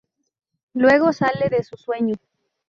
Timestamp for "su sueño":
1.61-2.15